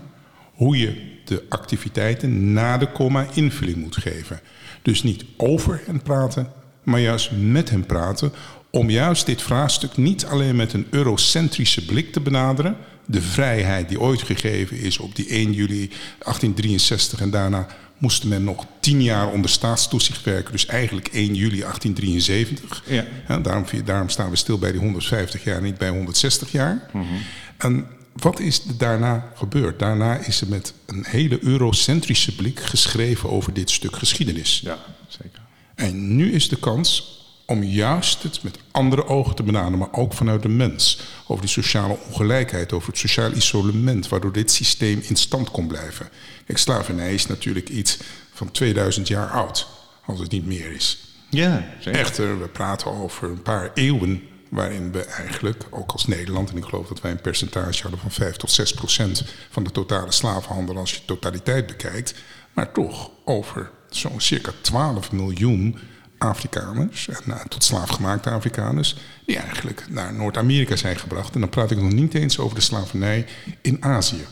hoe 0.53 0.77
je 0.77 1.11
de 1.25 1.43
activiteiten 1.49 2.53
na 2.53 2.77
de 2.77 2.91
komma 2.91 3.27
invulling 3.33 3.77
moet 3.77 3.97
geven. 3.97 4.39
Dus 4.81 5.03
niet 5.03 5.25
over 5.37 5.81
hen 5.85 6.01
praten, 6.01 6.51
maar 6.83 6.99
juist 6.99 7.31
met 7.31 7.69
hen 7.69 7.85
praten. 7.85 8.31
Om 8.75 8.89
juist 8.89 9.25
dit 9.25 9.41
vraagstuk 9.41 9.97
niet 9.97 10.25
alleen 10.25 10.55
met 10.55 10.73
een 10.73 10.87
eurocentrische 10.89 11.85
blik 11.85 12.11
te 12.11 12.19
benaderen. 12.19 12.77
De 13.05 13.21
vrijheid 13.21 13.89
die 13.89 13.99
ooit 13.99 14.21
gegeven 14.21 14.77
is 14.77 14.97
op 14.97 15.15
die 15.15 15.27
1 15.27 15.53
juli 15.53 15.87
1863 15.87 17.21
en 17.21 17.29
daarna 17.29 17.67
moest 17.97 18.23
men 18.23 18.43
nog 18.43 18.65
tien 18.79 19.03
jaar 19.03 19.31
onder 19.31 19.49
staatstoezicht 19.49 20.23
werken. 20.23 20.51
Dus 20.51 20.65
eigenlijk 20.65 21.07
1 21.07 21.25
juli 21.35 21.59
1873. 21.59 22.83
Ja. 22.87 23.05
Ja, 23.27 23.39
daarom, 23.39 23.65
daarom, 23.85 24.09
staan 24.09 24.29
we 24.29 24.35
stil 24.35 24.57
bij 24.57 24.71
die 24.71 24.81
150 24.81 25.43
jaar, 25.43 25.61
niet 25.61 25.77
bij 25.77 25.89
160 25.89 26.51
jaar. 26.51 26.89
Mm 26.93 27.01
-hmm. 27.01 27.21
En 27.57 27.87
wat 28.13 28.39
is 28.39 28.59
er 28.67 28.77
daarna 28.77 29.31
gebeurd? 29.35 29.79
Daarna 29.79 30.17
is 30.17 30.41
er 30.41 30.47
met 30.47 30.73
een 30.85 31.05
hele 31.07 31.39
eurocentrische 31.41 32.35
blik 32.35 32.59
geschreven 32.59 33.29
over 33.29 33.53
dit 33.53 33.69
stuk 33.69 33.95
geschiedenis. 33.95 34.61
Ja, 34.63 34.77
zeker. 35.07 35.41
En 35.75 36.15
nu 36.15 36.31
is 36.31 36.49
de 36.49 36.57
kans 36.59 37.21
om 37.53 37.63
juist 37.63 38.23
het 38.23 38.43
met 38.43 38.59
andere 38.71 39.05
ogen 39.07 39.35
te 39.35 39.43
benaderen, 39.43 39.77
maar 39.77 39.91
ook 39.91 40.13
vanuit 40.13 40.41
de 40.41 40.49
mens. 40.49 40.99
Over 41.27 41.41
die 41.41 41.51
sociale 41.51 41.97
ongelijkheid, 42.07 42.73
over 42.73 42.87
het 42.87 42.97
sociaal 42.97 43.31
isolement, 43.31 44.07
waardoor 44.07 44.31
dit 44.31 44.51
systeem 44.51 45.01
in 45.03 45.15
stand 45.15 45.51
kon 45.51 45.67
blijven. 45.67 46.09
Kijk, 46.45 46.57
slavernij 46.57 47.13
is 47.13 47.27
natuurlijk 47.27 47.69
iets 47.69 47.97
van 48.33 48.51
2000 48.51 49.07
jaar 49.07 49.29
oud, 49.29 49.67
als 50.05 50.19
het 50.19 50.31
niet 50.31 50.45
meer 50.45 50.71
is. 50.71 50.97
Ja, 51.29 51.65
zeker. 51.79 51.99
Echter, 51.99 52.39
we 52.39 52.47
praten 52.47 52.91
over 52.91 53.29
een 53.29 53.41
paar 53.41 53.71
eeuwen 53.73 54.23
waarin 54.49 54.91
we 54.91 55.03
eigenlijk, 55.03 55.63
ook 55.69 55.91
als 55.91 56.07
Nederland, 56.07 56.49
en 56.49 56.57
ik 56.57 56.65
geloof 56.65 56.87
dat 56.87 57.01
wij 57.01 57.11
een 57.11 57.21
percentage 57.21 57.81
hadden 57.81 57.99
van 57.99 58.11
5 58.11 58.35
tot 58.35 58.51
6 58.51 58.73
procent 58.73 59.23
van 59.49 59.63
de 59.63 59.71
totale 59.71 60.11
slavenhandel 60.11 60.77
als 60.77 60.93
je 60.93 61.05
totaliteit 61.05 61.67
bekijkt, 61.67 62.15
maar 62.53 62.71
toch 62.71 63.09
over 63.25 63.71
zo'n 63.89 64.21
circa 64.21 64.51
12 64.61 65.11
miljoen 65.11 65.79
Afrikaners, 66.23 67.07
en, 67.07 67.21
uh, 67.27 67.41
tot 67.41 67.63
slaafgemaakte 67.63 68.29
Afrikaners, 68.29 68.95
die 69.25 69.37
eigenlijk 69.37 69.85
naar 69.89 70.13
Noord-Amerika 70.13 70.75
zijn 70.75 70.97
gebracht. 70.97 71.33
En 71.33 71.39
dan 71.39 71.49
praat 71.49 71.71
ik 71.71 71.81
nog 71.81 71.91
niet 71.91 72.13
eens 72.13 72.39
over 72.39 72.55
de 72.55 72.61
slavernij 72.61 73.25
in 73.61 73.83
Azië. 73.83 74.25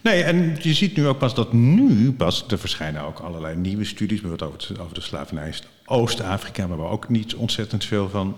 Nee, 0.00 0.22
en 0.22 0.56
je 0.60 0.74
ziet 0.74 0.96
nu 0.96 1.06
ook 1.06 1.18
pas 1.18 1.34
dat 1.34 1.52
nu 1.52 2.12
pas, 2.12 2.44
er 2.48 2.58
verschijnen 2.58 3.02
ook 3.02 3.18
allerlei 3.18 3.56
nieuwe 3.56 3.84
studies, 3.84 4.20
bijvoorbeeld 4.20 4.52
over, 4.52 4.80
over 4.80 4.94
de 4.94 5.00
slavernij 5.00 5.46
in 5.46 5.54
Oost-Afrika, 5.84 6.66
waar 6.68 6.78
we 6.78 6.84
ook 6.84 7.08
niet 7.08 7.34
ontzettend 7.34 7.84
veel 7.84 8.08
van 8.08 8.36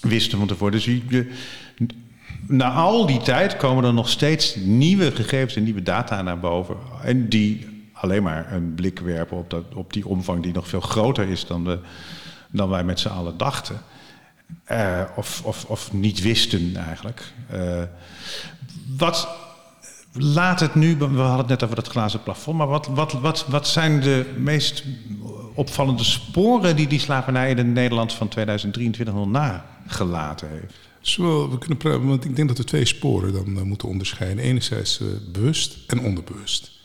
wisten 0.00 0.38
van 0.38 0.46
tevoren. 0.46 0.72
Dus 0.72 0.84
je, 0.84 1.30
na 2.46 2.70
al 2.70 3.06
die 3.06 3.20
tijd 3.20 3.56
komen 3.56 3.84
er 3.84 3.94
nog 3.94 4.08
steeds 4.08 4.56
nieuwe 4.56 5.10
gegevens 5.10 5.56
en 5.56 5.62
nieuwe 5.62 5.82
data 5.82 6.22
naar 6.22 6.40
boven. 6.40 6.76
En 7.04 7.28
die 7.28 7.77
alleen 8.00 8.22
maar 8.22 8.52
een 8.52 8.74
blik 8.74 8.98
werpen 8.98 9.36
op, 9.36 9.50
dat, 9.50 9.64
op 9.74 9.92
die 9.92 10.06
omvang 10.06 10.42
die 10.42 10.52
nog 10.52 10.68
veel 10.68 10.80
groter 10.80 11.28
is 11.28 11.46
dan, 11.46 11.64
de, 11.64 11.78
dan 12.50 12.68
wij 12.68 12.84
met 12.84 13.00
z'n 13.00 13.08
allen 13.08 13.36
dachten. 13.36 13.80
Uh, 14.72 15.02
of, 15.16 15.42
of, 15.44 15.64
of 15.64 15.92
niet 15.92 16.22
wisten 16.22 16.76
eigenlijk. 16.76 17.32
Uh, 17.54 17.82
wat 18.96 19.28
laat 20.12 20.60
het 20.60 20.74
nu, 20.74 20.96
we 20.96 21.04
hadden 21.04 21.36
het 21.36 21.48
net 21.48 21.62
over 21.62 21.76
dat 21.76 21.88
glazen 21.88 22.22
plafond, 22.22 22.56
maar 22.56 22.66
wat, 22.66 22.86
wat, 22.86 23.12
wat, 23.12 23.46
wat 23.48 23.68
zijn 23.68 24.00
de 24.00 24.34
meest 24.36 24.84
opvallende 25.54 26.04
sporen 26.04 26.76
die 26.76 26.86
die 26.86 26.98
slavernij 26.98 27.54
in 27.54 27.72
Nederland 27.72 28.12
van 28.12 28.28
2023 28.28 29.14
nog 29.14 29.28
nagelaten 29.28 30.48
heeft? 30.48 30.74
We 31.16 31.56
kunnen 31.58 31.78
praten, 31.78 32.06
want 32.06 32.24
ik 32.24 32.36
denk 32.36 32.48
dat 32.48 32.58
we 32.58 32.64
twee 32.64 32.84
sporen 32.84 33.32
dan 33.32 33.56
uh, 33.56 33.62
moeten 33.62 33.88
onderscheiden. 33.88 34.44
Enerzijds 34.44 35.00
bewust 35.32 35.78
en 35.86 36.00
onderbewust. 36.00 36.77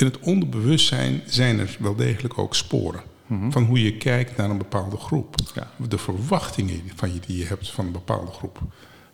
In 0.00 0.06
het 0.06 0.18
onderbewustzijn 0.18 1.22
zijn 1.26 1.58
er 1.58 1.76
wel 1.78 1.94
degelijk 1.94 2.38
ook 2.38 2.54
sporen. 2.54 3.02
Mm 3.26 3.40
-hmm. 3.40 3.52
Van 3.52 3.64
hoe 3.64 3.82
je 3.82 3.96
kijkt 3.96 4.36
naar 4.36 4.50
een 4.50 4.58
bepaalde 4.58 4.96
groep. 4.96 5.34
Ja. 5.54 5.70
De 5.88 5.98
verwachtingen 5.98 6.82
van 6.94 7.14
je, 7.14 7.20
die 7.26 7.38
je 7.38 7.44
hebt 7.44 7.70
van 7.70 7.86
een 7.86 7.92
bepaalde 7.92 8.30
groep. 8.30 8.60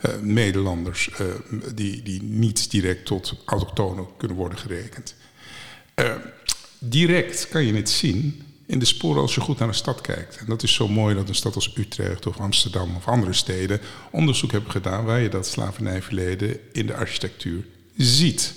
Uh, 0.07 0.13
Nederlanders 0.21 1.11
uh, 1.21 1.27
die, 1.75 2.03
die 2.03 2.23
niet 2.23 2.71
direct 2.71 3.07
tot 3.07 3.43
autochtonen 3.45 4.07
kunnen 4.17 4.37
worden 4.37 4.59
gerekend. 4.59 5.15
Uh, 6.01 6.13
direct 6.79 7.49
kan 7.49 7.65
je 7.65 7.75
het 7.75 7.91
zien 7.91 8.43
in 8.67 8.79
de 8.79 8.85
sporen 8.85 9.23
als 9.23 9.35
je 9.35 9.41
goed 9.41 9.59
naar 9.59 9.69
een 9.69 9.75
stad 9.75 10.01
kijkt. 10.01 10.37
En 10.37 10.47
dat 10.47 10.63
is 10.63 10.75
zo 10.75 10.89
mooi 10.89 11.15
dat 11.15 11.29
een 11.29 11.35
stad 11.35 11.55
als 11.55 11.77
Utrecht 11.77 12.27
of 12.27 12.41
Amsterdam 12.41 12.97
of 12.97 13.09
andere 13.09 13.33
steden 13.33 13.81
onderzoek 14.11 14.53
hebben 14.53 14.71
gedaan 14.71 15.05
waar 15.05 15.21
je 15.21 15.29
dat 15.29 15.47
slavernijverleden 15.47 16.59
in 16.73 16.87
de 16.87 16.95
architectuur 16.95 17.65
ziet. 17.97 18.55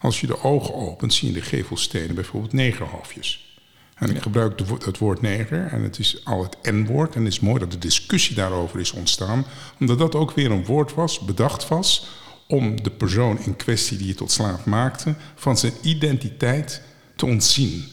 Als 0.00 0.20
je 0.20 0.26
de 0.26 0.42
ogen 0.42 0.74
opent, 0.74 1.14
zie 1.14 1.28
je 1.28 1.34
in 1.34 1.40
de 1.40 1.46
gevelstenen 1.46 2.14
bijvoorbeeld 2.14 2.52
negerhoofdjes. 2.52 3.48
En 3.94 4.10
ik 4.10 4.22
gebruik 4.22 4.58
de, 4.58 4.64
het 4.84 4.98
woord 4.98 5.20
neger 5.20 5.66
en 5.66 5.82
het 5.82 5.98
is 5.98 6.24
al 6.24 6.42
het 6.42 6.72
N-woord. 6.72 7.14
En 7.14 7.24
het 7.24 7.32
is 7.32 7.40
mooi 7.40 7.58
dat 7.58 7.70
de 7.70 7.78
discussie 7.78 8.36
daarover 8.36 8.80
is 8.80 8.92
ontstaan. 8.92 9.44
Omdat 9.80 9.98
dat 9.98 10.14
ook 10.14 10.30
weer 10.30 10.50
een 10.50 10.64
woord 10.64 10.94
was, 10.94 11.18
bedacht 11.18 11.68
was... 11.68 12.06
om 12.48 12.82
de 12.82 12.90
persoon 12.90 13.38
in 13.38 13.56
kwestie 13.56 13.98
die 13.98 14.06
je 14.06 14.14
tot 14.14 14.30
slaaf 14.30 14.64
maakte... 14.64 15.14
van 15.34 15.58
zijn 15.58 15.72
identiteit 15.82 16.82
te 17.16 17.26
ontzien. 17.26 17.84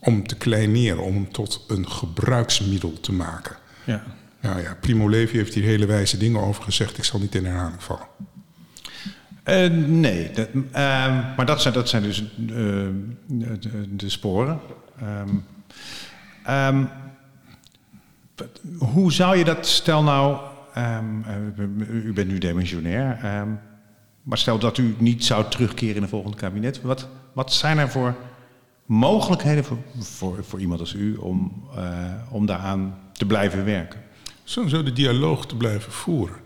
Om 0.00 0.26
te 0.26 0.36
kleineren, 0.36 1.02
om 1.02 1.14
hem 1.14 1.32
tot 1.32 1.64
een 1.68 1.90
gebruiksmiddel 1.90 2.92
te 3.00 3.12
maken. 3.12 3.56
Ja. 3.84 4.04
Nou 4.40 4.62
ja, 4.62 4.76
Primo 4.80 5.08
Levi 5.08 5.36
heeft 5.36 5.54
hier 5.54 5.64
hele 5.64 5.86
wijze 5.86 6.16
dingen 6.16 6.40
over 6.40 6.62
gezegd. 6.62 6.98
Ik 6.98 7.04
zal 7.04 7.20
niet 7.20 7.34
in 7.34 7.44
herhaling 7.44 7.82
vallen. 7.82 8.06
Uh, 9.44 9.70
nee, 9.86 10.30
uh, 10.36 10.66
maar 11.36 11.46
dat 11.46 11.62
zijn, 11.62 11.74
dat 11.74 11.88
zijn 11.88 12.02
dus 12.02 12.20
uh, 12.20 12.28
de, 13.88 14.08
sporen. 14.08 14.60
Um, 15.02 15.44
um, 16.48 16.88
hoe 18.78 19.12
zou 19.12 19.36
je 19.36 19.44
dat, 19.44 19.66
stel 19.66 20.02
nou, 20.02 20.38
u 21.88 22.12
bent 22.12 22.28
nu 22.28 22.38
demissionair, 22.38 23.18
maar 24.22 24.38
stel 24.38 24.58
dat 24.58 24.78
u 24.78 24.94
niet 24.98 25.24
zou 25.24 25.44
terugkeren 25.48 25.96
in 25.96 26.02
een 26.02 26.08
volgend 26.08 26.34
kabinet, 26.34 26.82
wat, 26.82 27.08
wat 27.32 27.52
zijn 27.52 27.78
er 27.78 27.88
voor 27.88 28.14
mogelijkheden 28.86 29.64
voor, 29.64 29.78
voor, 29.98 30.44
voor 30.44 30.60
iemand 30.60 30.80
als 30.80 30.92
u 30.92 31.16
om, 31.16 31.64
om 32.30 32.46
daaraan 32.46 32.98
te 33.12 33.26
blijven 33.26 33.64
werken? 33.64 34.00
Zo 34.44 34.66
de 34.66 34.92
dialoog 34.92 35.46
te 35.46 35.56
blijven 35.56 35.92
voeren 35.92 36.43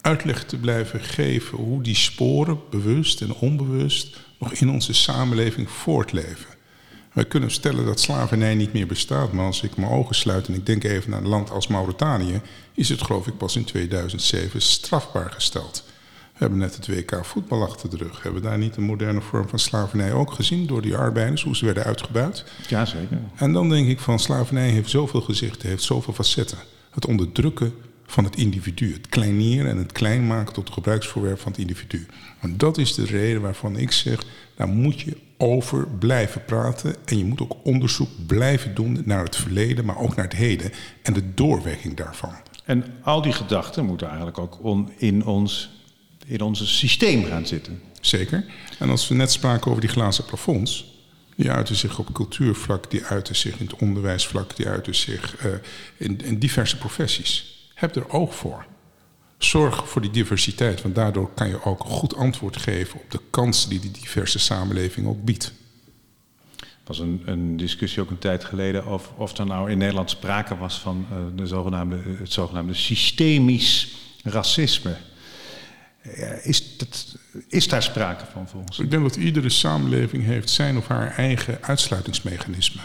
uitleg 0.00 0.44
te 0.44 0.56
blijven 0.56 1.00
geven 1.00 1.58
hoe 1.58 1.82
die 1.82 1.94
sporen, 1.94 2.60
bewust 2.70 3.20
en 3.20 3.34
onbewust, 3.34 4.16
nog 4.38 4.52
in 4.52 4.70
onze 4.70 4.92
samenleving 4.92 5.70
voortleven. 5.70 6.58
Wij 7.12 7.24
kunnen 7.24 7.50
stellen 7.50 7.84
dat 7.84 8.00
slavernij 8.00 8.54
niet 8.54 8.72
meer 8.72 8.86
bestaat, 8.86 9.32
maar 9.32 9.46
als 9.46 9.62
ik 9.62 9.76
mijn 9.76 9.90
ogen 9.90 10.14
sluit 10.14 10.48
en 10.48 10.54
ik 10.54 10.66
denk 10.66 10.84
even 10.84 11.10
naar 11.10 11.20
een 11.20 11.28
land 11.28 11.50
als 11.50 11.66
Mauritanië, 11.66 12.40
is 12.74 12.88
het 12.88 13.02
geloof 13.02 13.26
ik 13.26 13.36
pas 13.36 13.56
in 13.56 13.64
2007 13.64 14.62
strafbaar 14.62 15.30
gesteld. 15.30 15.84
We 16.32 16.46
hebben 16.46 16.58
net 16.58 16.76
het 16.76 16.86
WK 16.86 17.24
voetbal 17.24 17.62
achter 17.62 17.90
de 17.90 17.96
rug. 17.96 18.16
We 18.16 18.22
hebben 18.22 18.42
daar 18.42 18.58
niet 18.58 18.76
een 18.76 18.82
moderne 18.82 19.20
vorm 19.20 19.48
van 19.48 19.58
slavernij 19.58 20.12
ook 20.12 20.32
gezien 20.32 20.66
door 20.66 20.82
die 20.82 20.96
arbeiders, 20.96 21.42
hoe 21.42 21.56
ze 21.56 21.64
werden 21.64 21.84
uitgebuit? 21.84 22.44
Ja, 22.68 22.84
zeker. 22.84 23.18
En 23.36 23.52
dan 23.52 23.68
denk 23.68 23.88
ik 23.88 24.00
van 24.00 24.18
slavernij 24.18 24.68
heeft 24.70 24.90
zoveel 24.90 25.20
gezichten, 25.20 25.68
heeft 25.68 25.82
zoveel 25.82 26.12
facetten. 26.14 26.58
Het 26.90 27.06
onderdrukken 27.06 27.74
van 28.10 28.24
het 28.24 28.36
individu. 28.36 28.92
Het 28.92 29.08
kleineren 29.08 29.70
en 29.70 29.76
het 29.76 29.92
klein 29.92 30.26
maken 30.26 30.52
tot 30.52 30.70
gebruiksvoorwerp 30.70 31.40
van 31.40 31.52
het 31.52 31.60
individu. 31.60 32.06
En 32.40 32.56
dat 32.56 32.78
is 32.78 32.94
de 32.94 33.04
reden 33.04 33.40
waarvan 33.40 33.76
ik 33.76 33.92
zeg, 33.92 34.24
daar 34.56 34.68
moet 34.68 35.00
je 35.00 35.16
over 35.36 35.88
blijven 35.88 36.44
praten. 36.44 36.96
En 37.04 37.18
je 37.18 37.24
moet 37.24 37.40
ook 37.40 37.56
onderzoek 37.62 38.08
blijven 38.26 38.74
doen 38.74 39.02
naar 39.04 39.24
het 39.24 39.36
verleden, 39.36 39.84
maar 39.84 39.98
ook 39.98 40.16
naar 40.16 40.24
het 40.24 40.36
heden. 40.36 40.72
En 41.02 41.12
de 41.12 41.34
doorwerking 41.34 41.96
daarvan. 41.96 42.34
En 42.64 42.84
al 43.02 43.22
die 43.22 43.32
gedachten 43.32 43.84
moeten 43.84 44.06
eigenlijk 44.06 44.38
ook 44.38 44.58
in 44.96 45.26
ons, 45.26 45.70
in 46.26 46.40
ons 46.40 46.78
systeem 46.78 47.24
gaan 47.24 47.46
zitten. 47.46 47.80
Zeker. 48.00 48.44
En 48.78 48.90
als 48.90 49.08
we 49.08 49.14
net 49.14 49.32
spraken 49.32 49.70
over 49.70 49.80
die 49.80 49.90
glazen 49.90 50.24
plafonds. 50.24 50.98
Die 51.36 51.50
uiten 51.50 51.76
zich 51.76 51.98
op 51.98 52.12
cultuurvlak, 52.12 52.90
die 52.90 53.04
uiten 53.04 53.36
zich 53.36 53.58
in 53.58 53.66
het 53.66 53.80
onderwijsvlak, 53.80 54.56
die 54.56 54.68
uiten 54.68 54.94
zich 54.94 55.44
uh, 55.44 55.52
in, 55.96 56.20
in 56.24 56.38
diverse 56.38 56.78
professies. 56.78 57.59
Heb 57.80 57.96
er 57.96 58.10
oog 58.10 58.34
voor. 58.34 58.66
Zorg 59.38 59.88
voor 59.88 60.00
die 60.00 60.10
diversiteit, 60.10 60.82
want 60.82 60.94
daardoor 60.94 61.30
kan 61.34 61.48
je 61.48 61.64
ook 61.64 61.84
goed 61.84 62.16
antwoord 62.16 62.56
geven 62.56 63.00
op 63.00 63.10
de 63.10 63.20
kansen 63.30 63.70
die 63.70 63.80
die 63.80 63.90
diverse 63.90 64.38
samenleving 64.38 65.06
ook 65.06 65.24
biedt. 65.24 65.52
Er 66.58 66.66
was 66.84 66.98
een, 66.98 67.22
een, 67.24 67.56
discussie 67.56 68.02
ook 68.02 68.10
een 68.10 68.18
tijd 68.18 68.44
geleden 68.44 68.86
of, 68.86 69.12
of 69.16 69.36
er 69.36 69.46
nou 69.46 69.70
in 69.70 69.78
Nederland 69.78 70.10
sprake 70.10 70.56
was 70.56 70.78
van 70.78 71.06
uh, 71.12 71.18
de 71.36 71.46
zogenaamde, 71.46 72.02
het 72.18 72.32
zogenaamde 72.32 72.74
systemisch 72.74 73.96
racisme. 74.22 74.96
Is, 76.42 76.76
dat, 76.76 77.16
is 77.48 77.68
daar 77.68 77.82
sprake 77.82 78.24
van 78.32 78.48
volgens 78.48 78.78
Ik 78.78 78.90
denk 78.90 79.02
dat 79.02 79.16
iedere 79.16 79.48
samenleving 79.48 80.24
heeft 80.24 80.50
zijn 80.50 80.76
of 80.76 80.86
haar 80.86 81.16
eigen 81.16 81.58
uitsluitingsmechanisme. 81.62 82.80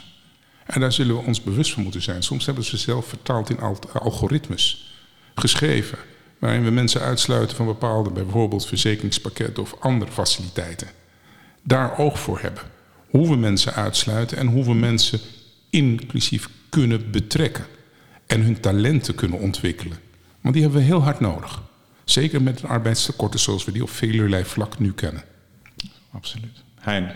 En 0.66 0.80
daar 0.80 0.92
zullen 0.92 1.16
we 1.16 1.22
ons 1.22 1.42
bewust 1.42 1.74
van 1.74 1.84
moeten 1.84 2.02
zijn. 2.02 2.24
Soms 2.24 2.46
hebben 2.46 2.64
ze 2.64 2.78
zelf 2.78 3.08
vertaald 3.08 3.50
in 3.50 3.60
algoritmes 3.94 4.94
geschreven. 5.36 5.98
Waarin 6.40 6.64
we 6.64 6.70
mensen 6.70 7.02
uitsluiten 7.02 7.56
van 7.56 7.66
bepaalde, 7.66 8.10
bijvoorbeeld 8.10 8.66
verzekeringspakketten 8.66 9.64
of 9.64 9.76
andere 9.80 10.12
faciliteiten. 10.12 10.88
Daar 11.64 11.98
oog 11.98 12.20
voor 12.20 12.40
hebben. 12.40 12.64
Hoe 13.10 13.30
we 13.30 13.36
mensen 13.36 13.74
uitsluiten 13.74 14.38
en 14.38 14.48
hoe 14.48 14.64
we 14.64 14.74
mensen 14.74 15.20
inclusief 15.70 16.50
kunnen 16.70 17.12
betrekken. 17.12 17.66
En 18.26 18.42
hun 18.42 18.60
talenten 18.60 19.16
kunnen 19.16 19.40
ontwikkelen. 19.40 19.98
Want 20.42 20.54
die 20.54 20.64
hebben 20.64 20.82
we 20.82 20.88
heel 20.88 21.04
hard 21.04 21.20
nodig. 21.20 21.62
Zeker 22.04 22.42
met 22.42 22.62
een 22.62 22.70
arbeidstekorten 22.70 23.40
zoals 23.40 23.66
we 23.66 23.72
die 23.72 23.84
op 23.84 23.90
velerlei 23.90 24.46
vlak 24.46 24.80
nu 24.80 24.94
kennen. 24.94 25.24
Absoluut. 26.12 26.64
Hein. 26.80 27.16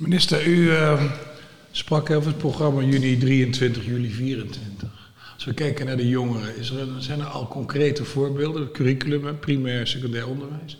Minister, 0.00 0.46
u 0.46 0.70
uh, 0.70 1.02
sprak 1.70 2.10
over 2.10 2.28
het 2.28 2.38
programma 2.38 2.82
juni 2.82 3.18
23, 3.18 3.84
juli 3.84 4.10
24. 4.10 5.12
Als 5.34 5.44
we 5.44 5.54
kijken 5.54 5.86
naar 5.86 5.96
de 5.96 6.08
jongeren, 6.08 6.56
is 6.56 6.70
er, 6.70 6.86
zijn 6.98 7.20
er 7.20 7.26
al 7.26 7.48
concrete 7.48 8.04
voorbeelden, 8.04 8.72
curriculum, 8.72 9.38
primair, 9.38 9.86
secundair 9.86 10.26
onderwijs. 10.26 10.78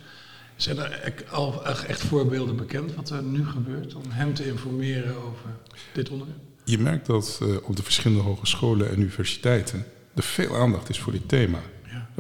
Zijn 0.57 0.79
er 0.79 1.13
al 1.31 1.67
echt 1.67 2.01
voorbeelden 2.01 2.57
bekend 2.57 2.95
wat 2.95 3.11
er 3.11 3.23
nu 3.23 3.47
gebeurt 3.47 3.95
om 3.95 4.03
hen 4.09 4.33
te 4.33 4.47
informeren 4.47 5.17
over 5.17 5.51
dit 5.93 6.11
onderwerp? 6.11 6.41
Je 6.65 6.79
merkt 6.79 7.07
dat 7.07 7.41
uh, 7.43 7.57
op 7.63 7.77
de 7.77 7.83
verschillende 7.83 8.23
hogescholen 8.23 8.91
en 8.91 9.01
universiteiten 9.01 9.85
er 10.15 10.23
veel 10.23 10.57
aandacht 10.57 10.89
is 10.89 10.99
voor 10.99 11.13
dit 11.13 11.29
thema. 11.29 11.59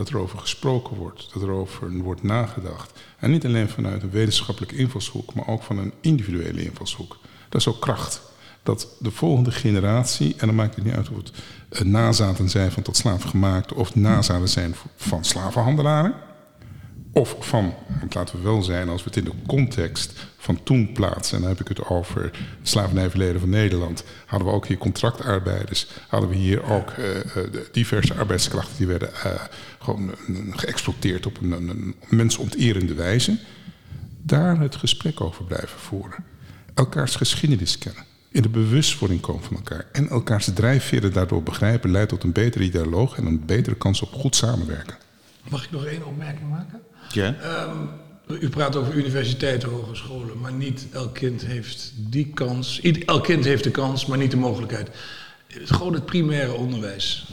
Dat 0.00 0.08
er 0.08 0.18
over 0.18 0.38
gesproken 0.38 0.96
wordt, 0.96 1.30
dat 1.32 1.42
er 1.42 1.50
over 1.50 1.92
wordt 1.92 2.22
nagedacht. 2.22 3.00
En 3.18 3.30
niet 3.30 3.44
alleen 3.44 3.68
vanuit 3.68 4.02
een 4.02 4.10
wetenschappelijke 4.10 4.76
invalshoek, 4.76 5.34
maar 5.34 5.46
ook 5.46 5.62
van 5.62 5.78
een 5.78 5.92
individuele 6.00 6.64
invalshoek. 6.64 7.18
Dat 7.48 7.60
is 7.60 7.68
ook 7.68 7.80
kracht. 7.80 8.22
Dat 8.62 8.88
de 8.98 9.10
volgende 9.10 9.50
generatie, 9.50 10.34
en 10.38 10.46
dan 10.46 10.54
maakt 10.54 10.74
het 10.74 10.84
niet 10.84 10.94
uit 10.94 11.08
of 11.10 11.16
het 11.68 11.86
nazaten 11.86 12.48
zijn 12.48 12.72
van 12.72 12.82
tot 12.82 12.96
slaven 12.96 13.28
gemaakt 13.28 13.72
of 13.72 13.94
nazaten 13.94 14.48
zijn 14.48 14.74
van 14.96 15.24
slavenhandelaren, 15.24 16.14
Of 17.12 17.36
van, 17.40 17.74
want 18.00 18.14
laten 18.14 18.36
we 18.36 18.42
wel 18.42 18.62
zijn, 18.62 18.88
als 18.88 19.04
we 19.04 19.08
het 19.08 19.18
in 19.18 19.24
de 19.24 19.46
context 19.46 20.12
van 20.36 20.62
toen 20.62 20.92
plaatsen, 20.92 21.36
en 21.36 21.40
dan 21.42 21.50
heb 21.50 21.60
ik 21.60 21.68
het 21.68 21.86
over 21.86 22.22
het 22.22 22.34
slavernijverleden 22.62 23.40
van 23.40 23.48
Nederland, 23.48 24.04
hadden 24.26 24.48
we 24.48 24.54
ook 24.54 24.66
hier 24.66 24.78
contractarbeiders, 24.78 25.86
hadden 26.08 26.28
we 26.30 26.36
hier 26.36 26.62
ook 26.62 26.92
uh, 26.98 27.06
diverse 27.72 28.14
arbeidskrachten 28.14 28.76
die 28.76 28.86
werden 28.86 29.10
uh, 29.26 29.32
gewoon 29.78 30.14
geëxploiteerd 30.50 31.26
op 31.26 31.40
een, 31.40 31.52
een 31.52 31.94
mensonterende 32.08 32.94
wijze. 32.94 33.38
Daar 34.22 34.60
het 34.60 34.76
gesprek 34.76 35.20
over 35.20 35.44
blijven 35.44 35.78
voeren. 35.78 36.24
Elkaars 36.74 37.16
geschiedenis 37.16 37.78
kennen. 37.78 38.04
In 38.30 38.42
de 38.42 38.48
bewustwording 38.48 39.20
komen 39.20 39.42
van 39.42 39.56
elkaar. 39.56 39.86
En 39.92 40.08
elkaars 40.08 40.50
drijfveren 40.54 41.12
daardoor 41.12 41.42
begrijpen 41.42 41.90
leidt 41.90 42.08
tot 42.08 42.22
een 42.22 42.32
betere 42.32 42.70
dialoog 42.70 43.16
en 43.16 43.26
een 43.26 43.44
betere 43.46 43.76
kans 43.76 44.02
op 44.02 44.12
goed 44.12 44.36
samenwerken. 44.36 44.96
Mag 45.48 45.64
ik 45.64 45.70
nog 45.70 45.84
één 45.84 46.06
opmerking 46.06 46.50
maken? 46.50 46.80
Ja. 47.12 47.36
Um, 47.68 47.88
u 48.40 48.48
praat 48.48 48.76
over 48.76 48.94
universiteiten, 48.94 49.68
hogescholen, 49.68 50.38
maar 50.38 50.52
niet 50.52 50.86
elk 50.92 51.14
kind 51.14 51.46
heeft 51.46 51.92
die 51.96 52.30
kans. 52.34 52.80
Elk 52.80 53.24
kind 53.24 53.44
heeft 53.44 53.64
de 53.64 53.70
kans, 53.70 54.06
maar 54.06 54.18
niet 54.18 54.30
de 54.30 54.36
mogelijkheid. 54.36 54.90
Gewoon 55.48 55.92
het 55.92 56.06
primaire 56.06 56.52
onderwijs. 56.52 57.28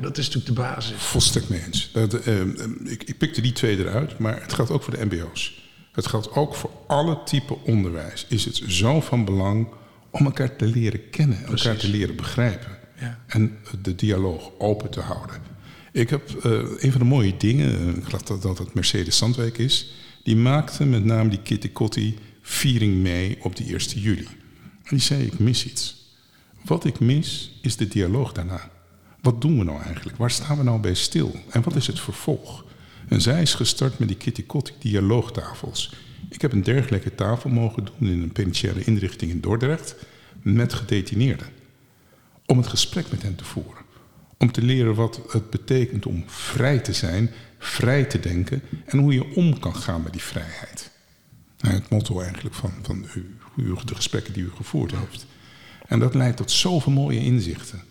Dat 0.00 0.18
is 0.18 0.26
natuurlijk 0.26 0.56
de 0.56 0.62
basis. 0.62 0.96
Volstrekt 0.96 1.48
mee 1.48 1.62
eens. 1.66 1.90
Dat, 1.92 2.26
uh, 2.26 2.40
ik, 2.84 3.02
ik 3.02 3.18
pikte 3.18 3.40
die 3.40 3.52
twee 3.52 3.78
eruit, 3.78 4.18
maar 4.18 4.42
het 4.42 4.52
geldt 4.52 4.70
ook 4.70 4.82
voor 4.82 4.96
de 4.96 5.04
MBO's. 5.04 5.68
Het 5.92 6.06
geldt 6.06 6.32
ook 6.32 6.54
voor 6.54 6.70
alle 6.86 7.18
type 7.24 7.56
onderwijs. 7.64 8.26
Is 8.28 8.44
het 8.44 8.62
zo 8.66 9.00
van 9.00 9.24
belang 9.24 9.68
om 10.10 10.24
elkaar 10.24 10.56
te 10.56 10.66
leren 10.66 11.10
kennen, 11.10 11.44
elkaar 11.44 11.76
te 11.76 11.88
leren 11.88 12.16
begrijpen. 12.16 12.78
Ja. 13.00 13.18
En 13.26 13.58
de 13.82 13.94
dialoog 13.94 14.50
open 14.58 14.90
te 14.90 15.00
houden. 15.00 15.49
Ik 15.92 16.10
heb 16.10 16.44
uh, 16.46 16.52
een 16.76 16.90
van 16.90 17.00
de 17.00 17.06
mooie 17.06 17.36
dingen, 17.36 17.96
ik 17.96 18.04
geloof 18.04 18.22
dat 18.22 18.58
het 18.58 18.74
Mercedes 18.74 19.16
Zandwijk 19.16 19.58
is, 19.58 19.92
die 20.22 20.36
maakte 20.36 20.84
met 20.84 21.04
name 21.04 21.28
die 21.28 21.42
Kitty 21.42 21.68
Kotti 21.68 22.18
viering 22.42 22.94
mee 22.94 23.38
op 23.42 23.56
die 23.56 23.66
1 23.66 23.78
juli. 23.78 24.26
En 24.82 24.96
die 24.96 25.00
zei, 25.00 25.24
ik 25.24 25.38
mis 25.38 25.66
iets. 25.66 26.14
Wat 26.64 26.84
ik 26.84 27.00
mis 27.00 27.58
is 27.62 27.76
de 27.76 27.88
dialoog 27.88 28.32
daarna. 28.32 28.70
Wat 29.20 29.40
doen 29.40 29.58
we 29.58 29.64
nou 29.64 29.82
eigenlijk? 29.82 30.16
Waar 30.16 30.30
staan 30.30 30.56
we 30.56 30.62
nou 30.62 30.80
bij 30.80 30.94
stil? 30.94 31.34
En 31.50 31.62
wat 31.62 31.76
is 31.76 31.86
het 31.86 32.00
vervolg? 32.00 32.64
En 33.08 33.20
zij 33.20 33.42
is 33.42 33.54
gestart 33.54 33.98
met 33.98 34.08
die 34.08 34.16
Kitty 34.16 34.46
Kotti 34.46 34.72
dialoogtafels. 34.78 35.94
Ik 36.28 36.40
heb 36.40 36.52
een 36.52 36.62
dergelijke 36.62 37.14
tafel 37.14 37.50
mogen 37.50 37.84
doen 37.84 38.08
in 38.08 38.22
een 38.22 38.32
penitentiaire 38.32 38.84
inrichting 38.84 39.30
in 39.30 39.40
Dordrecht 39.40 39.94
met 40.42 40.72
gedetineerden. 40.72 41.46
Om 42.46 42.58
het 42.58 42.66
gesprek 42.66 43.10
met 43.10 43.22
hen 43.22 43.34
te 43.34 43.44
voeren. 43.44 43.79
Om 44.40 44.52
te 44.52 44.62
leren 44.62 44.94
wat 44.94 45.20
het 45.28 45.50
betekent 45.50 46.06
om 46.06 46.24
vrij 46.26 46.78
te 46.78 46.92
zijn, 46.92 47.30
vrij 47.58 48.04
te 48.04 48.20
denken 48.20 48.62
en 48.84 48.98
hoe 48.98 49.12
je 49.12 49.34
om 49.34 49.58
kan 49.58 49.76
gaan 49.76 50.02
met 50.02 50.12
die 50.12 50.22
vrijheid. 50.22 50.90
Nou, 51.58 51.74
het 51.74 51.88
motto 51.88 52.20
eigenlijk 52.20 52.54
van, 52.54 52.72
van 52.82 53.06
u, 53.56 53.74
de 53.84 53.94
gesprekken 53.94 54.32
die 54.32 54.42
u 54.42 54.50
gevoerd 54.50 54.92
heeft. 54.96 55.26
En 55.86 55.98
dat 55.98 56.14
leidt 56.14 56.36
tot 56.36 56.50
zoveel 56.50 56.92
mooie 56.92 57.20
inzichten. 57.20 57.82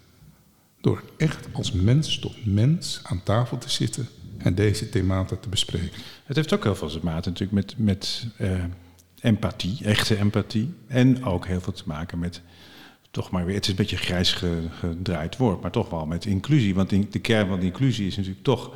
Door 0.81 1.03
echt 1.17 1.47
als 1.51 1.71
mens 1.71 2.19
tot 2.19 2.45
mens 2.45 2.99
aan 3.03 3.23
tafel 3.23 3.57
te 3.57 3.69
zitten 3.69 4.07
en 4.37 4.55
deze 4.55 4.89
themata 4.89 5.35
te 5.35 5.49
bespreken. 5.49 6.01
Het 6.23 6.35
heeft 6.35 6.53
ook 6.53 6.63
heel 6.63 6.75
veel 6.75 6.89
te 6.89 6.99
maken 7.03 7.31
natuurlijk 7.31 7.51
met, 7.51 7.75
met 7.77 8.27
uh, 8.41 8.63
empathie, 9.21 9.83
echte 9.83 10.17
empathie. 10.17 10.73
En 10.87 11.23
ook 11.23 11.45
heel 11.45 11.61
veel 11.61 11.73
te 11.73 11.83
maken 11.85 12.19
met, 12.19 12.41
toch 13.11 13.31
maar 13.31 13.45
weer, 13.45 13.55
het 13.55 13.63
is 13.63 13.69
een 13.69 13.75
beetje 13.75 13.95
een 13.95 14.01
grijs 14.01 14.33
gedraaid 14.79 15.37
woord, 15.37 15.61
maar 15.61 15.71
toch 15.71 15.89
wel 15.89 16.05
met 16.05 16.25
inclusie. 16.25 16.75
Want 16.75 16.89
de 16.89 17.19
kern 17.19 17.47
van 17.47 17.59
de 17.59 17.65
inclusie 17.65 18.07
is 18.07 18.15
natuurlijk 18.15 18.43
toch 18.43 18.71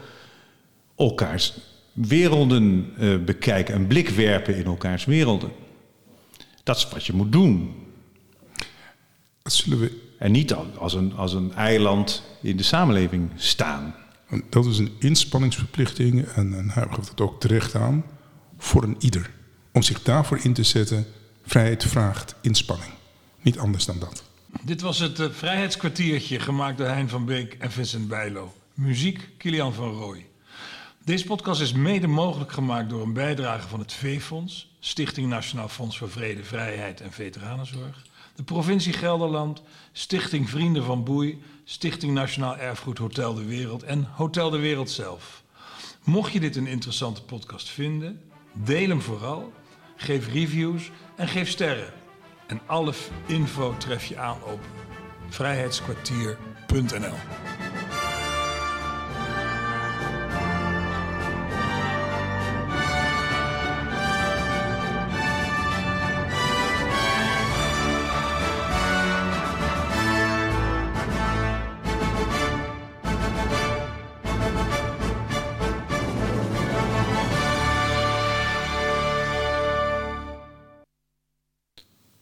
elkaars 0.96 1.54
werelden 1.94 2.94
uh, 3.00 3.24
bekijken, 3.24 3.76
een 3.76 3.88
blik 3.88 4.10
werpen 4.10 4.58
in 4.58 4.66
elkaars 4.66 5.06
werelden. 5.06 5.52
Dat 6.64 6.78
is 6.78 6.88
wat 6.90 7.06
je 7.06 7.14
moet 7.14 7.32
doen. 7.32 7.76
Dat 9.42 9.54
zullen 9.54 9.80
we... 9.80 10.02
En 10.20 10.32
niet 10.32 10.54
als 10.54 10.94
een, 10.94 11.16
als 11.16 11.34
een 11.34 11.54
eiland 11.54 12.24
in 12.42 12.58
de 12.58 12.64
samenleving 12.64 13.32
staan. 13.36 13.96
Dat 14.50 14.66
is 14.66 14.78
een 14.78 14.92
inspanningsverplichting, 15.00 16.26
en, 16.26 16.58
en 16.58 16.70
hij 16.70 16.88
geeft 16.90 17.08
dat 17.08 17.22
ook 17.22 17.40
terecht 17.40 17.76
aan, 17.76 18.06
voor 18.58 18.84
een 18.84 18.96
ieder. 19.00 19.32
Om 19.72 19.82
zich 19.82 20.04
daarvoor 20.04 20.40
in 20.44 20.54
te 20.54 20.64
zetten, 20.64 21.06
vrijheid 21.46 21.84
vraagt 21.84 22.36
inspanning. 22.42 22.92
Niet 23.44 23.60
anders 23.60 23.86
dan 23.86 24.00
dat. 24.00 24.24
Dit 24.62 24.82
was 24.82 25.00
het 25.00 25.20
uh, 25.20 25.30
Vrijheidskwartiertje, 25.32 26.40
gemaakt 26.40 26.78
door 26.78 26.88
Hein 26.88 27.10
van 27.10 27.26
Beek 27.26 27.54
en 27.54 27.72
Vincent 27.72 28.08
Bijlo. 28.08 28.54
Muziek, 28.74 29.30
Kilian 29.38 29.74
van 29.74 29.94
Rooij. 29.94 30.28
Deze 31.06 31.26
podcast 31.26 31.62
is 31.62 31.74
mede 31.74 32.08
mogelijk 32.08 32.52
gemaakt 32.52 32.90
door 32.90 33.02
een 33.02 33.14
bijdrage 33.14 33.68
van 33.68 33.80
het 33.80 33.94
V-Fonds, 33.94 34.72
Stichting 34.80 35.30
Nationaal 35.30 35.70
Fonds 35.70 35.98
voor 35.98 36.10
Vrede, 36.10 36.44
Vrijheid 36.44 37.02
en 37.02 37.12
Veteranenzorg, 37.12 38.06
de 38.36 38.44
provincie 38.44 38.94
Gelderland, 38.94 39.62
Stichting 39.92 40.50
Vrienden 40.50 40.84
van 40.84 41.04
Boei, 41.04 41.44
Stichting 41.64 42.14
Nationaal 42.14 42.58
Erfgoed 42.58 42.98
Hotel 42.98 43.34
de 43.34 43.46
Wereld 43.46 43.84
en 43.84 44.08
Hotel 44.12 44.50
de 44.50 44.60
Wereld 44.60 44.90
zelf. 44.92 45.44
Mocht 46.04 46.34
je 46.34 46.40
dit 46.40 46.56
een 46.56 46.68
interessante 46.68 47.24
podcast 47.24 47.70
vinden, 47.70 48.22
deel 48.54 48.90
hem 48.90 49.02
vooral, 49.02 49.54
geef 49.96 50.28
reviews 50.28 50.92
en 51.16 51.28
geef 51.28 51.50
sterren. 51.50 52.03
En 52.54 52.62
alle 52.66 52.94
info 53.26 53.76
tref 53.78 54.06
je 54.06 54.18
aan 54.18 54.44
op 54.44 54.60
vrijheidskwartier.nl. 55.30 57.16